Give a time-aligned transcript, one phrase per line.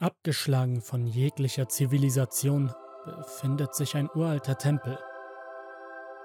[0.00, 2.72] Abgeschlagen von jeglicher Zivilisation
[3.04, 4.98] befindet sich ein uralter Tempel.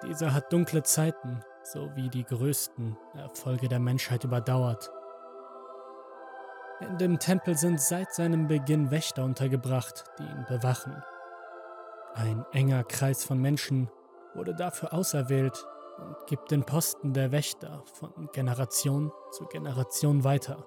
[0.01, 4.90] Dieser hat dunkle Zeiten sowie die größten Erfolge der Menschheit überdauert.
[6.80, 11.04] In dem Tempel sind seit seinem Beginn Wächter untergebracht, die ihn bewachen.
[12.14, 13.89] Ein enger Kreis von Menschen
[14.36, 15.68] wurde dafür auserwählt
[15.98, 20.66] und gibt den Posten der Wächter von Generation zu Generation weiter.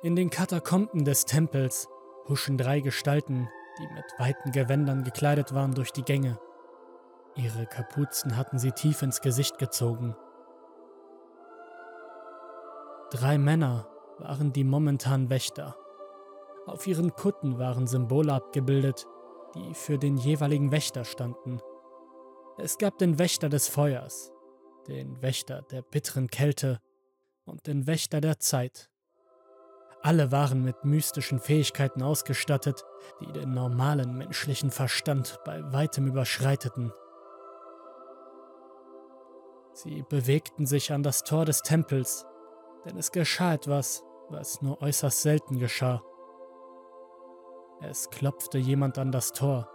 [0.00, 1.88] In den Katakomben des Tempels
[2.28, 3.48] huschen drei Gestalten,
[3.80, 6.38] die mit weiten Gewändern gekleidet waren, durch die Gänge.
[7.34, 10.14] Ihre Kapuzen hatten sie tief ins Gesicht gezogen.
[13.10, 13.88] Drei Männer
[14.18, 15.76] waren die momentanen Wächter.
[16.66, 19.04] Auf ihren Kutten waren Symbole abgebildet,
[19.56, 21.60] die für den jeweiligen Wächter standen.
[22.56, 24.32] Es gab den Wächter des Feuers,
[24.86, 26.78] den Wächter der bitteren Kälte
[27.44, 28.90] und den Wächter der Zeit.
[30.02, 32.84] Alle waren mit mystischen Fähigkeiten ausgestattet,
[33.20, 36.92] die den normalen menschlichen Verstand bei weitem überschreiteten.
[39.72, 42.26] Sie bewegten sich an das Tor des Tempels,
[42.84, 46.02] denn es geschah etwas, was nur äußerst selten geschah.
[47.80, 49.68] Es klopfte jemand an das Tor.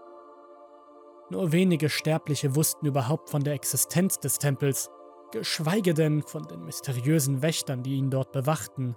[1.30, 4.90] Nur wenige Sterbliche wussten überhaupt von der Existenz des Tempels,
[5.32, 8.96] geschweige denn von den mysteriösen Wächtern, die ihn dort bewachten.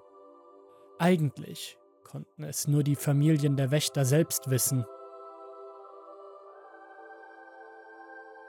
[0.98, 4.86] Eigentlich konnten es nur die Familien der Wächter selbst wissen.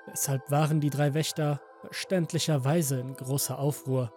[0.10, 4.14] Deshalb waren die drei Wächter verständlicherweise in großer Aufruhr.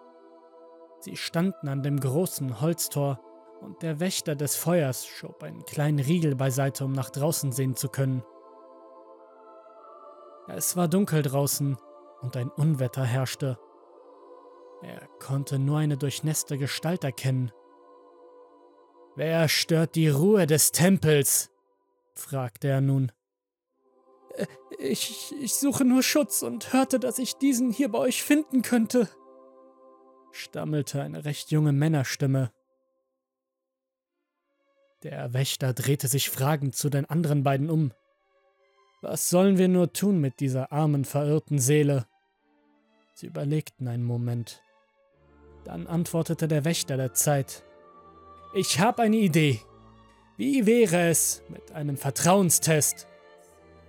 [1.00, 3.18] Sie standen an dem großen Holztor
[3.60, 7.88] und der Wächter des Feuers schob einen kleinen Riegel beiseite, um nach draußen sehen zu
[7.88, 8.22] können.
[10.46, 11.76] Es war dunkel draußen
[12.22, 13.58] und ein Unwetter herrschte.
[14.82, 17.50] Er konnte nur eine durchnässte Gestalt erkennen.
[19.16, 21.50] Wer stört die Ruhe des Tempels?
[22.14, 23.12] fragte er nun.
[24.34, 24.46] Äh,
[24.78, 29.08] ich, ich suche nur Schutz und hörte, dass ich diesen hier bei euch finden könnte,
[30.32, 32.52] stammelte eine recht junge Männerstimme.
[35.02, 37.92] Der Wächter drehte sich fragend zu den anderen beiden um.
[39.00, 42.06] Was sollen wir nur tun mit dieser armen, verirrten Seele?
[43.14, 44.62] Sie überlegten einen Moment.
[45.64, 47.64] Dann antwortete der Wächter der Zeit.
[48.52, 49.60] Ich habe eine Idee.
[50.36, 53.06] Wie wäre es mit einem Vertrauenstest?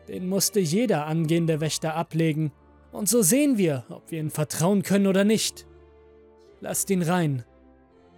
[0.07, 2.51] Den musste jeder angehende Wächter ablegen,
[2.91, 5.65] und so sehen wir, ob wir ihm vertrauen können oder nicht.
[6.59, 7.45] Lasst ihn rein.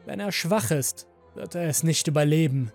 [0.06, 2.72] Wenn er schwach ist, wird er es nicht überleben.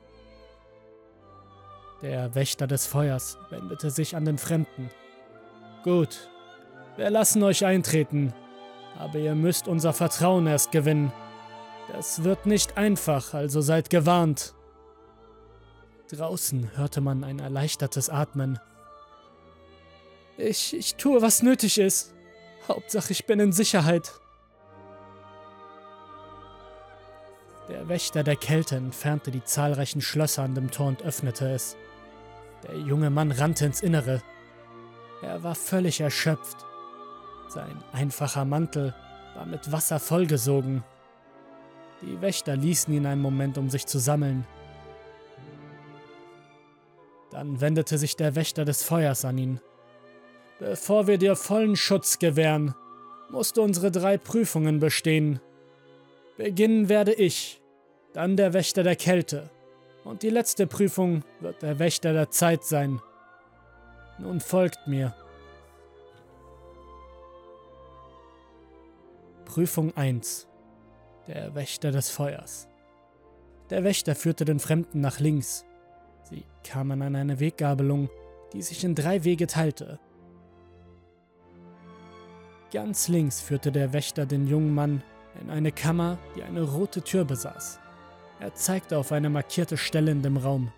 [2.01, 4.91] Der Wächter des Feuers wendete sich an den Fremden.
[5.83, 6.31] Gut,
[6.97, 8.33] wir lassen euch eintreten,
[8.97, 11.13] aber ihr müsst unser Vertrauen erst gewinnen.
[11.93, 14.55] Das wird nicht einfach, also seid gewarnt.
[16.11, 18.59] Draußen hörte man ein erleichtertes Atmen.
[20.37, 22.15] Ich, ich tue, was nötig ist.
[22.69, 24.13] Hauptsache, ich bin in Sicherheit.
[27.69, 31.77] Der Wächter der Kälte entfernte die zahlreichen Schlösser an dem Tor und öffnete es.
[32.67, 34.23] Der junge Mann rannte ins Innere.
[35.23, 36.65] Er war völlig erschöpft.
[37.49, 38.95] Sein einfacher Mantel
[39.35, 40.85] war mit Wasser vollgesogen.
[42.03, 44.47] Die Wächter ließen ihn einen Moment, um sich zu sammeln.
[47.31, 49.61] Dann wendete sich der Wächter des Feuers an ihn.
[50.59, 52.75] Bevor wir dir vollen Schutz gewähren,
[53.31, 55.41] musst du unsere drei Prüfungen bestehen.
[56.37, 57.61] Beginnen werde ich,
[58.13, 59.51] dann der Wächter der Kälte
[60.05, 63.01] und die letzte Prüfung wird der Wächter der Zeit sein.
[64.19, 65.15] Nun folgt mir.
[69.45, 70.48] Prüfung 1
[71.29, 72.69] Der Wächter des Feuers
[73.69, 75.67] Der Wächter führte den Fremden nach links.
[76.23, 78.09] Sie kamen an eine Weggabelung,
[78.55, 80.01] die sich in drei Wege teilte.
[82.73, 85.03] Ganz links führte der Wächter den jungen Mann
[85.39, 87.79] in eine Kammer, die eine rote Tür besaß.
[88.41, 90.73] Er zeigte auf eine markierte Stelle in dem Raum.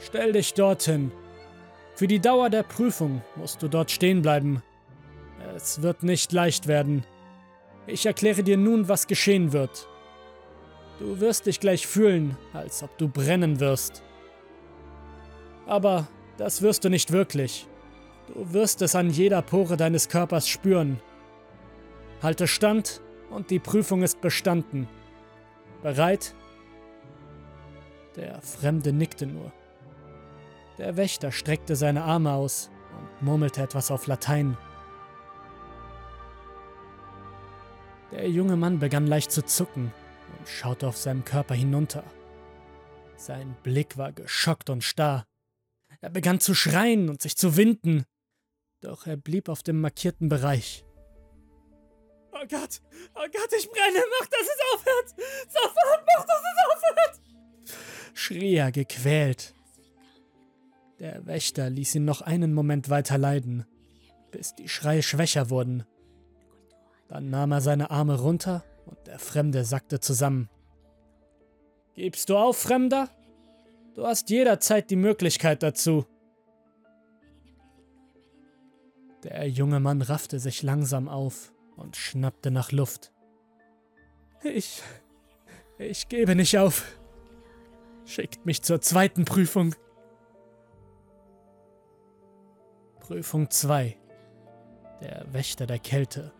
[0.00, 1.12] Stell dich dorthin.
[1.94, 4.62] Für die Dauer der Prüfung musst du dort stehen bleiben.
[5.54, 7.06] Es wird nicht leicht werden.
[7.86, 9.88] Ich erkläre dir nun, was geschehen wird.
[10.98, 14.02] Du wirst dich gleich fühlen, als ob du brennen wirst.
[15.66, 16.06] Aber
[16.36, 17.66] das wirst du nicht wirklich.
[18.28, 21.00] Du wirst es an jeder Pore deines Körpers spüren.
[22.22, 24.88] Halte stand und die Prüfung ist bestanden.
[25.82, 26.34] Bereit?
[28.16, 29.52] Der Fremde nickte nur.
[30.78, 34.56] Der Wächter streckte seine Arme aus und murmelte etwas auf Latein.
[38.12, 39.92] Der junge Mann begann leicht zu zucken
[40.38, 42.04] und schaute auf seinem Körper hinunter.
[43.16, 45.26] Sein Blick war geschockt und starr.
[46.00, 48.04] Er begann zu schreien und sich zu winden.
[48.80, 50.84] Doch er blieb auf dem markierten Bereich.
[52.32, 52.82] Oh Gott,
[53.14, 55.08] oh Gott, ich brenne, mach, dass es aufhört!
[55.48, 57.20] Sofort, mach, dass es aufhört!
[58.14, 59.54] schrie er gequält.
[60.98, 63.66] Der Wächter ließ ihn noch einen Moment weiter leiden,
[64.30, 65.84] bis die Schreie schwächer wurden.
[67.08, 70.48] Dann nahm er seine Arme runter und der Fremde sackte zusammen.
[71.94, 73.08] Gibst du auf, Fremder?
[73.94, 76.04] Du hast jederzeit die Möglichkeit dazu.
[79.22, 83.12] Der junge Mann raffte sich langsam auf und schnappte nach Luft.
[84.42, 84.82] Ich.
[85.78, 86.98] Ich gebe nicht auf.
[88.04, 89.74] Schickt mich zur zweiten Prüfung.
[93.00, 93.96] Prüfung 2.
[95.00, 96.32] Der Wächter der Kälte.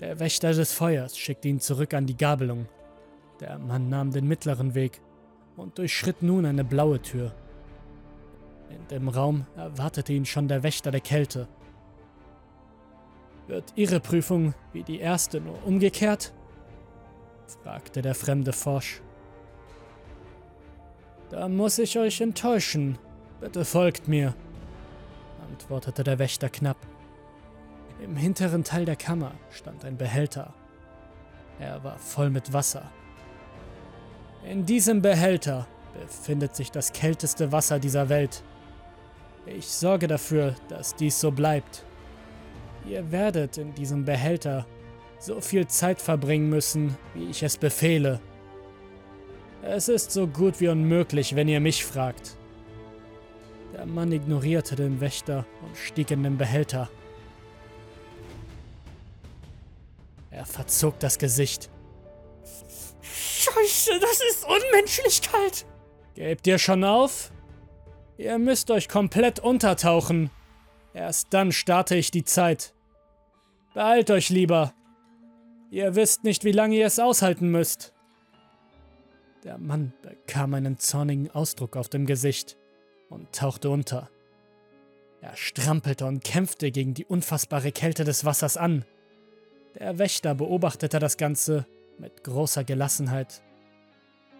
[0.00, 2.66] Der Wächter des Feuers schickte ihn zurück an die Gabelung.
[3.40, 5.00] Der Mann nahm den mittleren Weg
[5.56, 7.34] und durchschritt nun eine blaue Tür.
[8.70, 11.48] In dem Raum erwartete ihn schon der Wächter der Kälte.
[13.48, 16.32] Wird Ihre Prüfung wie die erste nur umgekehrt?
[17.62, 19.00] fragte der Fremde forsch.
[21.30, 22.98] Da muss ich euch enttäuschen.
[23.40, 24.34] Bitte folgt mir,
[25.48, 26.76] antwortete der Wächter knapp.
[28.02, 30.54] Im hinteren Teil der Kammer stand ein Behälter.
[31.58, 32.90] Er war voll mit Wasser.
[34.48, 35.66] In diesem Behälter
[35.98, 38.44] befindet sich das kälteste Wasser dieser Welt.
[39.46, 41.84] Ich sorge dafür, dass dies so bleibt.
[42.86, 44.66] Ihr werdet in diesem Behälter
[45.18, 48.20] so viel Zeit verbringen müssen, wie ich es befehle.
[49.62, 52.36] Es ist so gut wie unmöglich, wenn ihr mich fragt.
[53.74, 56.88] Der Mann ignorierte den Wächter und stieg in den Behälter.
[60.38, 61.68] Er verzog das Gesicht.
[63.02, 65.66] Scheiße, das ist unmenschlich kalt.
[66.14, 67.32] Gebt ihr schon auf?
[68.18, 70.30] Ihr müsst euch komplett untertauchen.
[70.94, 72.72] Erst dann starte ich die Zeit.
[73.74, 74.74] Beeilt euch lieber.
[75.72, 77.92] Ihr wisst nicht, wie lange ihr es aushalten müsst.
[79.42, 82.56] Der Mann bekam einen zornigen Ausdruck auf dem Gesicht
[83.10, 84.08] und tauchte unter.
[85.20, 88.84] Er strampelte und kämpfte gegen die unfassbare Kälte des Wassers an.
[89.74, 91.66] Der Wächter beobachtete das Ganze
[91.98, 93.42] mit großer Gelassenheit.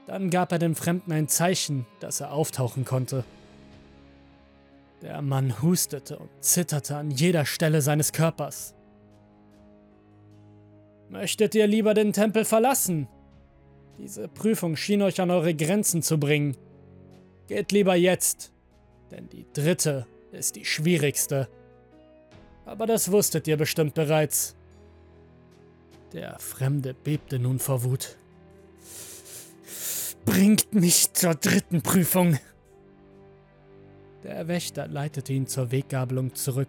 [0.06, 3.24] Dann gab er dem Fremden ein Zeichen, dass er auftauchen konnte.
[5.02, 8.74] Der Mann hustete und zitterte an jeder Stelle seines Körpers.
[11.08, 13.08] Möchtet ihr lieber den Tempel verlassen?
[13.98, 16.56] Diese Prüfung schien euch an eure Grenzen zu bringen.
[17.46, 18.52] Geht lieber jetzt,
[19.10, 21.48] denn die dritte ist die schwierigste.
[22.66, 24.57] Aber das wusstet ihr bestimmt bereits.
[26.12, 28.16] Der Fremde bebte nun vor Wut.
[30.24, 32.38] Bringt mich zur dritten Prüfung!
[34.24, 36.68] Der Wächter leitete ihn zur Weggabelung zurück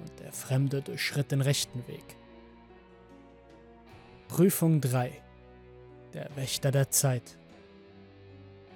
[0.00, 2.04] und der Fremde durchschritt den rechten Weg.
[4.28, 5.12] Prüfung 3
[6.14, 7.36] Der Wächter der Zeit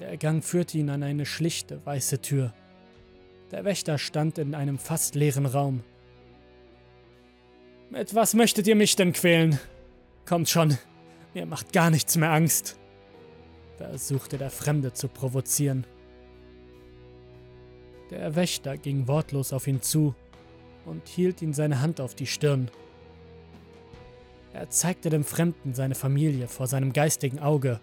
[0.00, 2.52] Der Gang führte ihn an eine schlichte, weiße Tür.
[3.50, 5.82] Der Wächter stand in einem fast leeren Raum.
[7.91, 9.59] Mit was möchtet ihr mich denn quälen?
[10.25, 10.79] Kommt schon,
[11.35, 12.77] mir macht gar nichts mehr Angst,
[13.79, 15.85] versuchte der Fremde zu provozieren.
[18.11, 20.15] Der Wächter ging wortlos auf ihn zu
[20.85, 22.70] und hielt ihm seine Hand auf die Stirn.
[24.53, 27.81] Er zeigte dem Fremden seine Familie vor seinem geistigen Auge.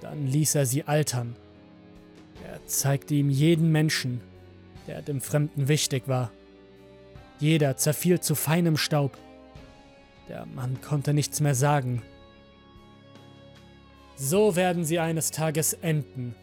[0.00, 1.36] Dann ließ er sie altern.
[2.46, 4.22] Er zeigte ihm jeden Menschen,
[4.86, 6.30] der dem Fremden wichtig war.
[7.42, 9.18] Jeder zerfiel zu feinem Staub.
[10.28, 12.00] Der Mann konnte nichts mehr sagen.
[14.14, 16.36] So werden sie eines Tages enden.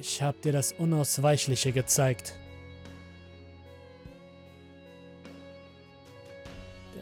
[0.00, 2.34] Ich hab dir das Unausweichliche gezeigt.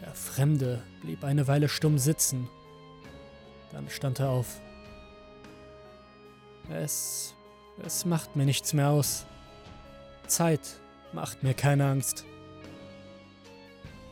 [0.01, 2.49] Der Fremde blieb eine Weile stumm sitzen.
[3.71, 4.59] Dann stand er auf.
[6.69, 7.35] Es.
[7.85, 9.25] es macht mir nichts mehr aus.
[10.27, 10.81] Zeit
[11.13, 12.25] macht mir keine Angst.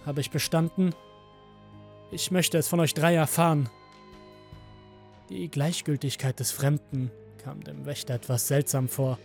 [0.06, 0.96] Habe ich bestanden?
[2.12, 3.70] Ich möchte es von euch drei erfahren.
[5.30, 9.20] Die Gleichgültigkeit des Fremden kam dem Wächter etwas seltsam vor.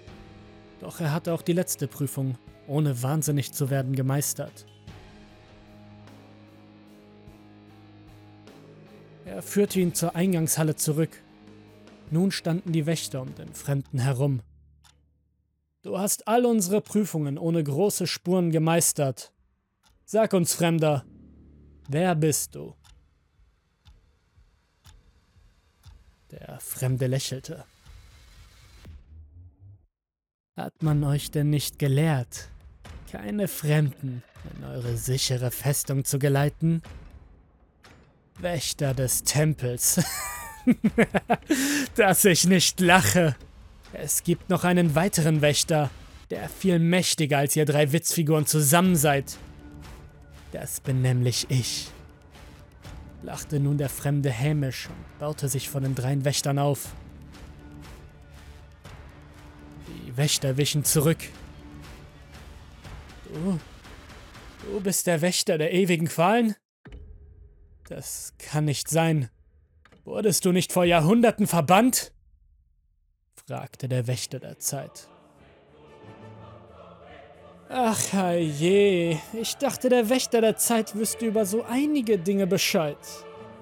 [0.81, 4.67] Doch er hatte auch die letzte Prüfung, ohne wahnsinnig zu werden, gemeistert.
[9.25, 11.23] Er führte ihn zur Eingangshalle zurück.
[12.11, 14.41] Nun standen die Wächter um den Fremden herum.
[15.83, 19.34] Du hast all unsere Prüfungen ohne große Spuren gemeistert.
[20.07, 21.05] Sag uns, Fremder,
[21.89, 22.75] wer bist du?
[26.31, 27.65] Der Fremde lächelte.
[30.57, 32.49] Hat man euch denn nicht gelehrt,
[33.11, 34.23] keine Fremden
[34.57, 36.83] in eure sichere Festung zu geleiten?
[38.39, 40.05] Wächter des Tempels.
[41.97, 43.37] Dass ich nicht lache.
[43.95, 45.91] Es gibt noch einen weiteren Wächter,
[46.31, 49.39] der viel mächtiger als ihr drei Witzfiguren zusammen seid.
[50.55, 51.91] Das bin nämlich ich.
[53.25, 56.95] Lachte nun der Fremde hämisch und baute sich von den dreien Wächtern auf.
[59.89, 61.19] Die Wächter wichen zurück.
[63.25, 63.59] Du,
[64.63, 66.55] du bist der Wächter der ewigen Qualen?
[67.89, 69.31] Das kann nicht sein.
[70.05, 72.13] Wurdest du nicht vor Jahrhunderten verbannt?
[73.45, 75.09] fragte der Wächter der Zeit.
[77.69, 82.99] Ach je, ich dachte, der Wächter der Zeit wüsste über so einige Dinge Bescheid.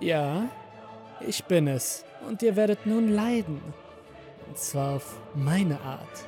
[0.01, 0.49] Ja,
[1.21, 3.63] ich bin es, und ihr werdet nun leiden.
[4.49, 6.27] Und zwar auf meine Art.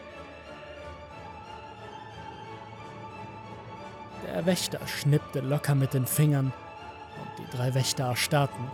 [4.27, 8.71] Der Wächter schnippte locker mit den Fingern, und die drei Wächter erstarrten.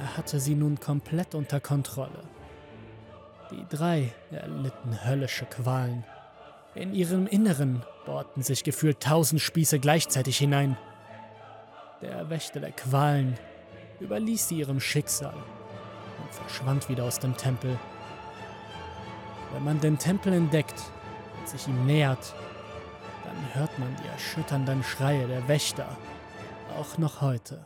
[0.00, 2.22] Er hatte sie nun komplett unter Kontrolle.
[3.50, 6.04] Die drei erlitten höllische Qualen.
[6.74, 10.76] In ihrem Inneren bohrten sich gefühlt tausend Spieße gleichzeitig hinein.
[12.02, 13.38] Der Wächter der Qualen
[14.00, 17.78] überließ sie ihrem Schicksal und verschwand wieder aus dem Tempel.
[19.52, 20.82] Wenn man den Tempel entdeckt
[21.38, 22.34] und sich ihm nähert,
[23.24, 25.96] dann hört man die erschütternden Schreie der Wächter,
[26.76, 27.64] auch noch heute.